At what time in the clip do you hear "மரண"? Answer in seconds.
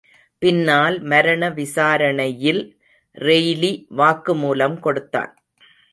1.01-1.49